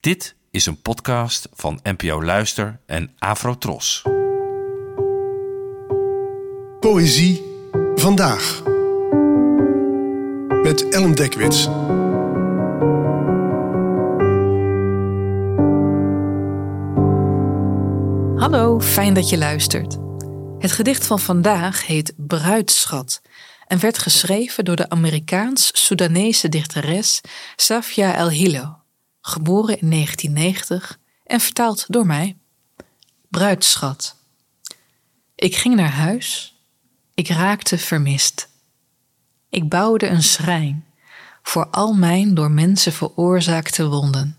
[0.00, 4.02] Dit is een podcast van NPO Luister en Afrotros.
[6.80, 7.42] Poëzie
[7.94, 8.62] vandaag.
[10.62, 11.64] Met Ellen Dekwits.
[18.40, 19.98] Hallo, fijn dat je luistert.
[20.58, 23.20] Het gedicht van vandaag heet Bruidschat
[23.66, 27.20] en werd geschreven door de Amerikaans-Soedanese dichteres
[27.56, 28.79] Safia El Hilo,
[29.20, 32.36] geboren in 1990 en vertaald door mij.
[33.28, 34.16] Bruidschat.
[35.34, 36.54] Ik ging naar huis.
[37.14, 38.48] Ik raakte vermist.
[39.48, 40.84] Ik bouwde een schrijn
[41.42, 44.38] voor al mijn door mensen veroorzaakte wonden.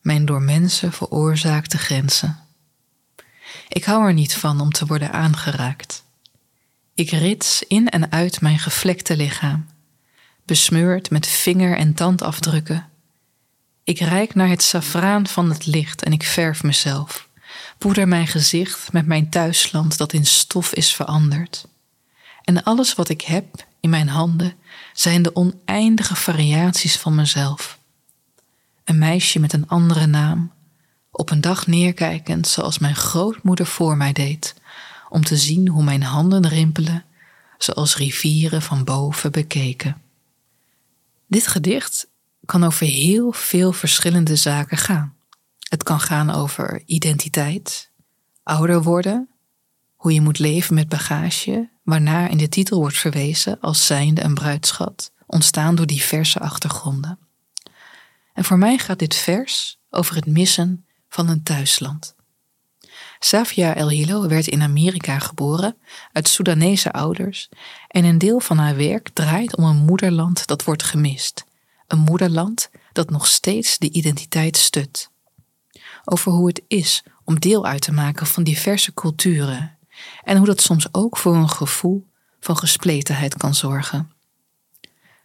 [0.00, 2.38] Mijn door mensen veroorzaakte grenzen.
[3.68, 6.04] Ik hou er niet van om te worden aangeraakt.
[6.94, 9.66] Ik rits in en uit mijn gevlekte lichaam,
[10.44, 12.90] besmeurd met vinger- en tandafdrukken.
[13.86, 17.28] Ik reik naar het safraan van het licht en ik verf mezelf,
[17.78, 21.66] poeder mijn gezicht met mijn thuisland dat in stof is veranderd.
[22.42, 24.54] En alles wat ik heb in mijn handen
[24.92, 27.78] zijn de oneindige variaties van mezelf.
[28.84, 30.52] Een meisje met een andere naam,
[31.10, 34.54] op een dag neerkijkend zoals mijn grootmoeder voor mij deed,
[35.08, 37.04] om te zien hoe mijn handen rimpelen,
[37.58, 40.02] zoals rivieren van boven bekeken.
[41.26, 42.06] Dit gedicht
[42.46, 45.14] kan over heel veel verschillende zaken gaan.
[45.68, 47.90] Het kan gaan over identiteit,
[48.42, 49.28] ouder worden,
[49.94, 54.34] hoe je moet leven met bagage, waarna in de titel wordt verwezen als zijnde een
[54.34, 57.18] bruidschat, ontstaan door diverse achtergronden.
[58.32, 62.14] En voor mij gaat dit vers over het missen van een thuisland.
[63.18, 65.76] Safia El Hilo werd in Amerika geboren
[66.12, 67.48] uit Soedanese ouders
[67.88, 71.44] en een deel van haar werk draait om een moederland dat wordt gemist.
[71.86, 75.10] Een moederland dat nog steeds de identiteit stut.
[76.04, 79.78] Over hoe het is om deel uit te maken van diverse culturen
[80.24, 82.06] en hoe dat soms ook voor een gevoel
[82.40, 84.10] van gespletenheid kan zorgen.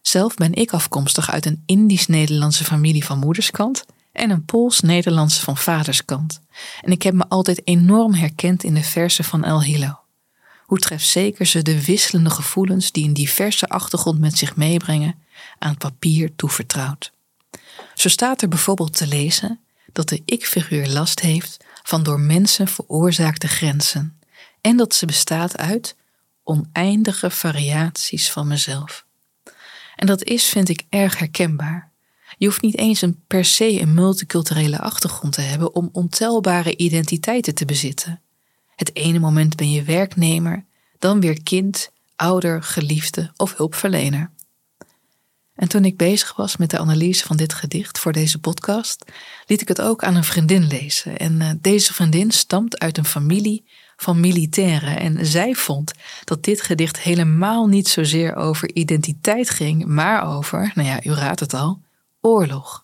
[0.00, 6.40] Zelf ben ik afkomstig uit een Indisch-Nederlandse familie van moederskant en een Pools-Nederlandse van vaderskant.
[6.80, 9.99] En ik heb me altijd enorm herkend in de versen van El Hilo.
[10.70, 15.14] Hoe trefzeker ze de wisselende gevoelens die een diverse achtergrond met zich meebrengen
[15.58, 17.12] aan papier toevertrouwt.
[17.94, 19.60] Zo staat er bijvoorbeeld te lezen
[19.92, 24.18] dat de ik-figuur last heeft van door mensen veroorzaakte grenzen
[24.60, 25.96] en dat ze bestaat uit
[26.42, 29.04] oneindige variaties van mezelf.
[29.96, 31.90] En dat is, vind ik, erg herkenbaar.
[32.38, 37.54] Je hoeft niet eens een per se een multiculturele achtergrond te hebben om ontelbare identiteiten
[37.54, 38.20] te bezitten.
[38.80, 40.64] Het ene moment ben je werknemer,
[40.98, 44.30] dan weer kind, ouder, geliefde of hulpverlener.
[45.54, 49.04] En toen ik bezig was met de analyse van dit gedicht voor deze podcast,
[49.46, 51.16] liet ik het ook aan een vriendin lezen.
[51.16, 53.64] En uh, deze vriendin stamt uit een familie
[53.96, 54.98] van militairen.
[54.98, 55.92] En zij vond
[56.24, 61.40] dat dit gedicht helemaal niet zozeer over identiteit ging, maar over, nou ja, u raadt
[61.40, 61.80] het al,
[62.20, 62.82] oorlog.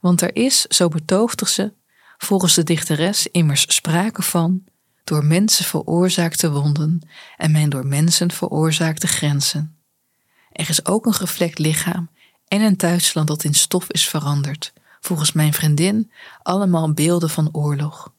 [0.00, 1.72] Want er is, zo betoogde ze,
[2.18, 4.64] volgens de dichteres immers sprake van
[5.04, 9.76] door mensen veroorzaakte wonden en mijn door mensen veroorzaakte grenzen.
[10.52, 12.08] Er is ook een gevlekt lichaam
[12.48, 16.12] en een thuisland dat in stof is veranderd, volgens mijn vriendin
[16.42, 18.12] allemaal beelden van oorlog.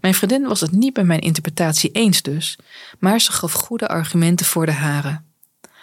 [0.00, 2.58] Mijn vriendin was het niet bij mijn interpretatie eens dus,
[2.98, 5.20] maar ze gaf goede argumenten voor de hare.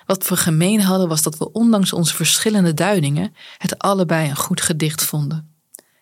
[0.05, 4.61] Wat we gemeen hadden was dat we ondanks onze verschillende duidingen het allebei een goed
[4.61, 5.54] gedicht vonden.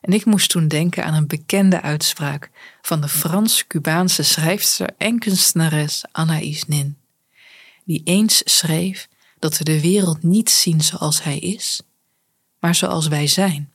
[0.03, 2.49] En ik moest toen denken aan een bekende uitspraak
[2.81, 6.97] van de Frans-Cubaanse schrijfster en kunstenares Anaïs Nin,
[7.83, 9.07] die eens schreef
[9.39, 11.81] dat we de wereld niet zien zoals hij is,
[12.59, 13.71] maar zoals wij zijn.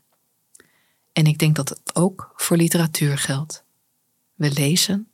[1.12, 3.64] En ik denk dat het ook voor literatuur geldt.
[4.34, 5.08] We lezen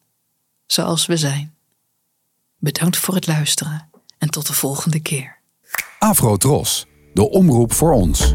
[0.66, 1.54] zoals we zijn.
[2.58, 5.38] Bedankt voor het luisteren en tot de volgende keer.
[5.98, 8.32] Afro Tros, de omroep voor ons.